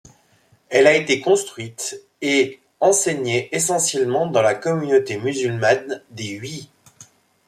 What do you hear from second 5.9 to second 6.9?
des Hui.